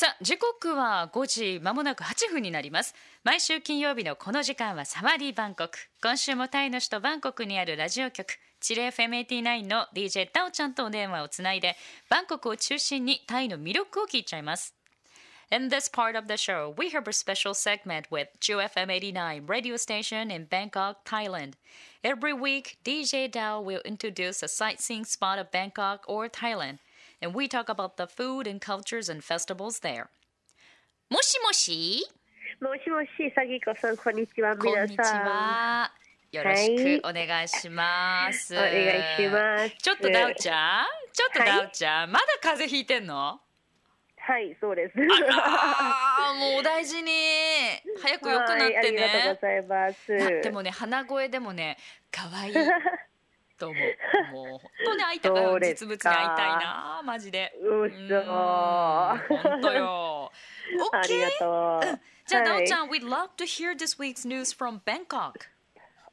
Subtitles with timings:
[0.00, 11.76] さあ時刻は5時まもなく8分になります毎週金曜日のこの時間はサワディバンコク今週もタイの首都バンコクにあるラジオ局チレ FM89 の DJ タオちゃんとお電話をつないで
[12.08, 14.74] バンコクを中心にタイの魅力を聞いちゃいます
[15.52, 19.76] In this part of the show, we have a special segment with JFM 89 radio
[19.76, 21.54] station in Bangkok, Thailand.
[22.02, 26.78] Every week, DJ Dao will introduce a sightseeing spot of Bangkok or Thailand,
[27.20, 30.08] and we talk about the food and cultures and festivals there.
[31.10, 32.04] もしもし
[32.60, 34.98] もしもし、さぎこさん、こんにちは、こん皆にち。
[35.00, 35.90] は。
[36.32, 38.54] よろしくお願いします。
[38.54, 38.72] お願い
[39.16, 43.40] しますちょっとダウちゃんちょっとはいダウちゃん、まだ風邪ひいてんの
[44.22, 44.94] はい、そうです。
[45.32, 47.10] あーもうお大事に
[48.00, 50.16] 早く良くなってはい、ありがとうねございます。
[50.16, 51.78] なってもね鼻声でもね
[52.12, 52.54] 可愛い
[53.59, 58.15] と思うもう本当に会いたかそうで実物にすか会いたいなマジでううんそ
[59.29, 60.31] 本当よ
[60.91, 61.99] ありが OK とう。
[62.27, 65.47] じゃあ、ダはいウちゃん we'd love to hear this week's news from Bangkok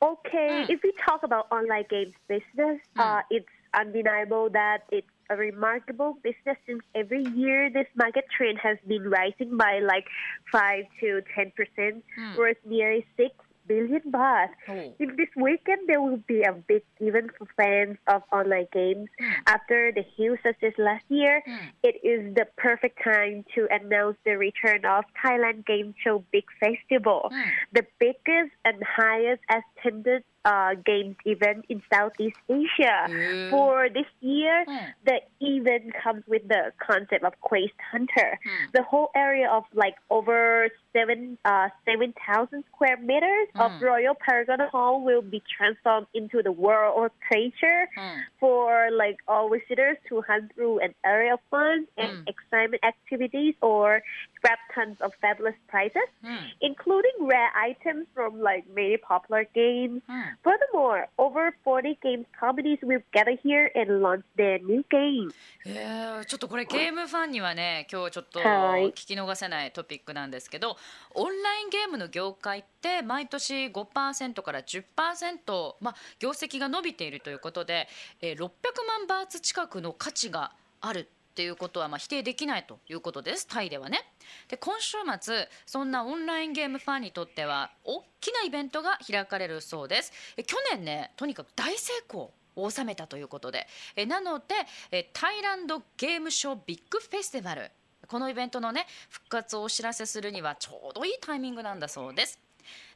[0.01, 0.71] Okay, Mm.
[0.71, 6.59] if we talk about online games business, uh, it's undeniable that it's a remarkable business
[6.67, 10.05] since every year this market trend has been rising by like
[10.51, 12.37] 5 to 10 percent, Mm.
[12.37, 13.31] worth nearly 6
[13.68, 14.50] billion baht.
[14.68, 14.94] Oh.
[15.00, 19.10] In this weekend, there will be a big event for fans of online games.
[19.46, 21.68] After the huge success last year, Mm.
[21.84, 27.30] it is the perfect time to announce the return of Thailand Game Show Big Festival,
[27.32, 27.52] Mm.
[27.74, 32.98] the biggest and highest attended uh, games event in Southeast Asia.
[33.12, 33.50] Mm.
[33.52, 34.88] For this year, Mm.
[35.10, 35.18] the
[35.56, 38.32] event comes with the concept of Quest Hunter.
[38.48, 38.72] Mm.
[38.78, 43.82] The whole area of like over seven uh, seven thousand square meters of Mm.
[43.92, 48.18] Royal Paragon Hall will be transformed into the world of treasure Mm.
[48.42, 52.30] for like all visitors to hunt through an area of fun and Mm.
[52.34, 54.02] excitement activities or
[54.48, 56.38] grab tons of fabulous prizes, Mm.
[56.62, 60.02] including rare items from like many popular games.
[60.08, 60.38] Mm.
[60.44, 65.34] Furthermore, over 40 games companies will gather here and launch their new games.
[65.66, 70.78] えーちょっとこれゲームファンにはね今日ちょっとはい聞き逃せないトピックなんですけど
[71.14, 77.88] オンラインゲームの業界って毎年5%から10%、まあ、業績が伸びているということで、
[78.22, 78.40] えー600
[78.88, 83.46] 万バーツ近くの価値があるっていうことはまあ否定できないということです。
[83.46, 84.04] タイではね。
[84.48, 90.12] で今週末そんなオンラインゲームファンにとっては大きなイベントが開かれるそうです。
[90.36, 93.68] え去年ねとにかく大成功を収めたということで。
[93.96, 94.46] えなので
[94.90, 97.70] えタイランドゲームショービッグフェスティバル。
[98.08, 102.40] このイベントのね復活をお知らせするにはちょうどいいタイミングなんだそうです。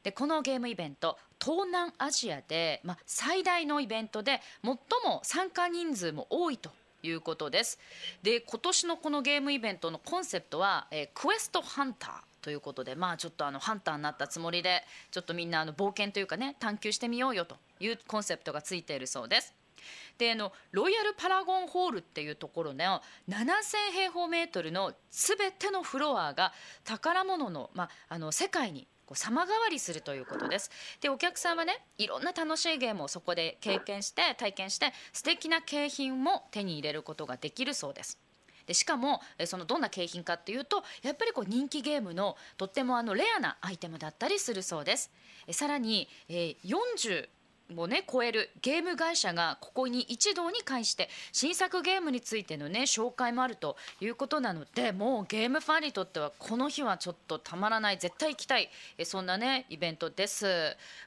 [0.02, 4.73] でこのゲームイベント東南アジアで、まあ、最大のイベントで最
[5.06, 6.72] も参加人数も多いと
[7.03, 7.79] いうことです。
[8.23, 19.53] で今年のこのゲームイベントのコンセプトは、えークエストハンターということでまあちょっとあのハンターになったつもりでちょっとみんなあの冒険というかね探求してみようよというコンセプトがついているそうです。
[20.17, 26.53] であのロイヤルパラゴンホールっていうところの7000平方メートルのすべてのフロアが
[26.84, 30.72] 宝物の,、まあ、あの世界にこう様変わりするということです。
[31.01, 38.17] でお客さんはねいろんな楽しいゲームをそこで経験して体験して素敵な景品も手に入れることができるそうです。
[38.67, 45.11] でしかもえそのどんな景品かっていうとやっぱりこう人気ゲームのとってもあのレアなアイテムだったりするそうです。
[45.45, 47.28] えさらに、えー40
[47.78, 48.50] をね超える。
[48.62, 57.98] ゲーム会社がここに一堂に会して新作ゲームについてのね紹介もあるということなのでもうゲームファンにとってはこの日はちょっとたまらない。
[57.98, 58.70] 絶対行きたい。
[58.98, 60.46] えそんなねイベントです。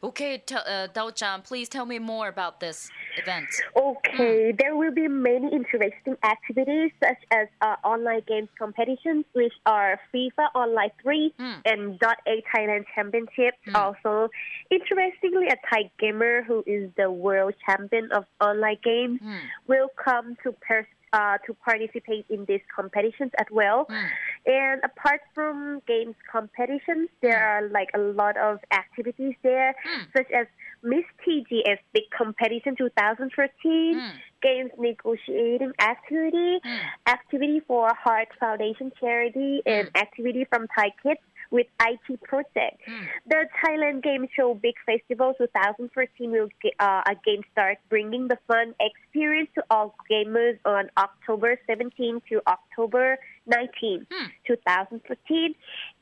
[0.03, 2.91] OK uh, Dao-chan, please tell me more about this.
[3.17, 3.49] Event.
[3.77, 10.01] Okay, there will be many interesting activities such as uh, online games competitions, which are
[10.13, 11.61] FIFA Online 3 Mm.
[11.67, 13.55] and .A Thailand Championship.
[13.75, 14.29] Also,
[14.71, 19.41] interestingly, a Thai gamer who is the world champion of online games Mm.
[19.67, 23.87] will come to pers- uh, to participate in these competitions as well.
[23.87, 24.09] Mm.
[24.47, 30.13] And apart from games competitions, there are like a lot of activities there, Mm.
[30.17, 30.47] such as
[30.85, 34.11] Miss TGS Big Competition 2013, Mm.
[34.43, 36.79] games negotiating activity, Mm.
[37.07, 41.21] activity for Heart Foundation charity, and activity from Thai Kids
[41.51, 42.81] with IT project.
[42.87, 43.07] Mm.
[43.27, 46.49] The Thailand Game Show Big Festival 2014 will
[46.81, 53.19] uh, again start bringing the fun experience to all gamers on October 17 to October
[53.47, 54.27] 19, Hmm.
[54.47, 55.55] 2014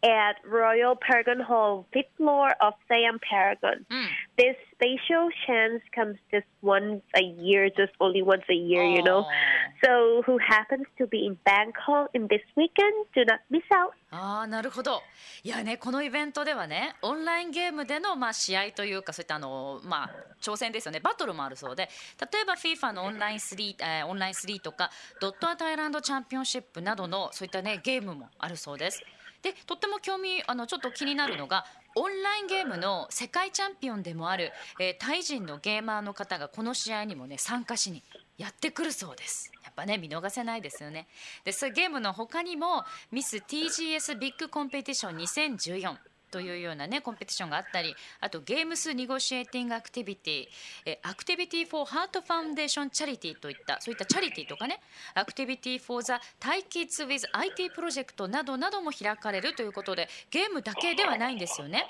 [0.04, 3.84] at Royal Paragon Hall, fifth floor of Siam Paragon.
[3.90, 4.06] Mm.
[4.38, 9.22] This special chance comes just once a year, just only once a year, you know?
[9.22, 9.30] Oh.
[9.84, 13.92] So who happens to be in Bangkok in this weekend, do not miss out.
[14.14, 15.00] ああなるほど
[15.42, 20.10] いやねこのイベントではねオンラインゲームでのまあ試合というかそういったあのまあ
[20.42, 21.88] 挑戦ですよねバトルもあるそうで
[22.30, 29.02] 例えば FIFA のオンライン3、えーオンライン3とかドットアタイランドチャンピオンシップなどのそういったねゲームもあるそうです
[29.42, 31.64] でとっても興味あのちょっと気になるのが
[31.94, 38.02] オンラインゲームの世界チャンピオンでもある、えータイ人のゲーマーの方がこの試合にもね参加しに
[38.38, 39.50] やってくるそうです。
[39.64, 41.06] やっぱね見逃せないですよね。
[41.44, 45.96] でそゲームの他にもミス TGS ビッグコンペティション2014
[46.32, 50.46] というようなねコンペティションがあったりあと Games Negotiating Activity
[50.86, 54.80] え Activity for Heart Foundation Charity といったそういったチャリティとかね
[55.14, 61.86] アクティビティフォーザタイキッズウィズ IT プロジェクトなどなども開かれるということでゲームだけではないんですよね。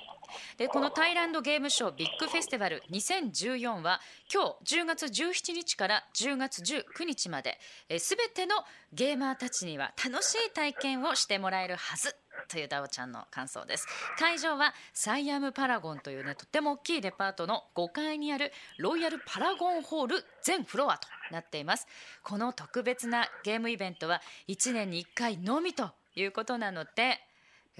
[0.56, 4.00] でこの Thailand Game Show Big Festival 2014は
[4.32, 7.58] 今日10月17日から10月19日まで
[7.99, 8.56] すべての
[8.93, 12.14] ゲーマーたちには楽しい体験をしてもらえるはず
[12.49, 13.87] というダオちゃんの感想です。
[14.19, 21.87] 会場はサイアムパラゴンというねとっても大きいデパートの5階にあるロイヤルパラゴンホール全フロアとなっています。
[22.23, 27.20] この特別なゲームイベントは1年に1回のみということなので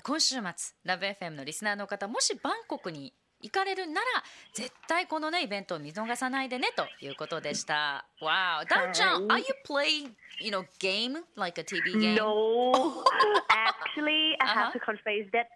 [0.00, 0.43] 今週末
[0.85, 3.12] ラブ f m のリスナーの方もしバンコクに
[3.43, 4.06] 行かれるなら
[4.55, 8.06] 絶対このねイベントを見逃さないでねということでした。
[8.21, 12.15] Wow, ダウちゃん、はい are you playing you know game like a TV game?
[12.17, 13.05] No,
[13.50, 14.65] actually, I Uh-huh.
[14.65, 15.49] have to confess that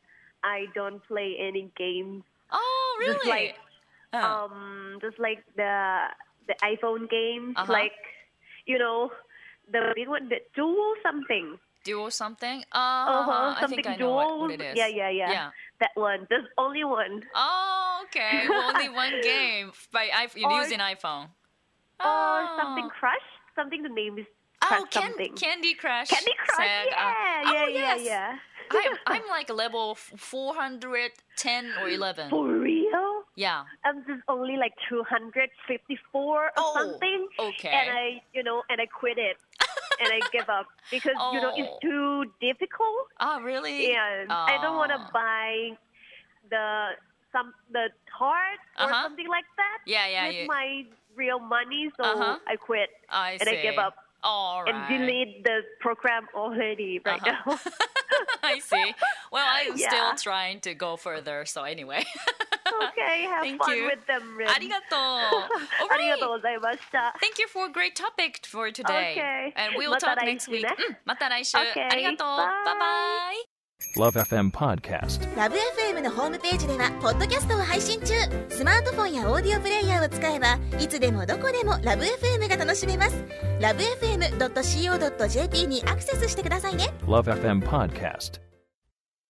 [0.42, 2.22] I don't play any games.
[2.50, 2.58] Oh,
[3.06, 3.30] Just really?
[3.30, 3.54] like,
[4.12, 6.08] Uh, Um, just like the
[6.46, 7.72] the iPhone games, Uh-huh.
[7.72, 7.92] like
[8.66, 9.10] you know,
[9.70, 11.58] the big one, the Dual something.
[11.86, 12.58] Duo something?
[12.74, 12.78] Uh,
[13.22, 14.74] Uh-huh, I something think I know what, what it is.
[14.76, 15.48] Yeah, yeah, yeah, Yeah.
[15.78, 16.26] That one.
[16.30, 17.22] There's only one.
[17.34, 18.48] Oh, okay.
[18.68, 21.26] Only one game by Or- using iPhone.
[22.00, 22.56] Or Oh.
[22.60, 23.28] something Crush.
[23.54, 24.26] Something the name is
[24.62, 25.32] Oh, Crush can, something.
[25.36, 26.08] Candy Crush.
[26.08, 26.56] Candy Crush.
[26.56, 28.00] said, uh, yeah, oh, yeah, yeah, yes.
[28.04, 28.30] yeah.
[28.72, 32.30] I'm, I'm like level 410 or 11.
[32.30, 33.22] For real?
[33.36, 33.64] Yeah.
[33.84, 37.28] I'm just only like 254 or Oh, something.
[37.38, 37.68] okay.
[37.68, 39.36] And I, you know, and I quit it.
[40.00, 41.78] And I give up because, you know, it's Oh.
[41.82, 43.08] too difficult.
[43.20, 43.94] Oh, really?
[43.94, 45.10] And I don't want to Oh.
[45.12, 45.76] buy
[46.50, 46.90] the
[47.32, 49.02] some the heart or Uh-huh.
[49.02, 51.90] something like that Yeah, yeah, with you- my real money.
[51.96, 52.38] So Uh-huh.
[52.46, 53.48] I quit I and.
[53.48, 54.74] I give up All right.
[54.74, 57.56] and delete the program already right Uh-huh.
[57.56, 57.58] now.
[58.42, 58.94] I see.
[59.30, 59.88] Well, I'm Yeah.
[59.88, 61.44] still trying to go further.
[61.46, 62.04] So anyway.
[62.90, 63.86] okay, have Thank fun you.
[63.86, 64.36] with them.
[64.36, 64.48] Rin.
[64.48, 64.98] ありがとう。
[64.98, 66.36] All ありがとう right.
[66.36, 67.14] ございました。
[67.20, 69.16] Thank you for a great topic for today.
[69.16, 69.52] Okay.
[69.56, 70.62] And we'll また talk 来 next 週 week.
[70.62, 71.56] ねうんまた来週。
[71.56, 71.88] Okay.
[71.90, 72.28] ありがとう。
[72.28, 72.64] Bye.
[72.64, 73.56] バイバイ。
[73.96, 75.36] Love FM Podcast.
[75.36, 78.14] ラブ f m のホームページではポッドキャストを配信中
[78.48, 83.24] スマートフォンやオーディオプレイヤーを使えばいつでもどこでもラブ f m が楽しめます
[83.60, 88.45] ラブ FM.co.jp にアクセスしてくださいね Love FM Podcast.